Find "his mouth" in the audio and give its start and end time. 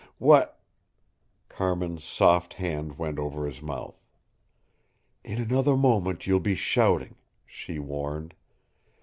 3.45-4.01